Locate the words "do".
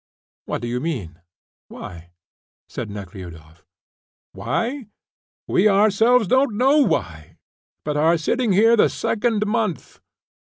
0.63-0.67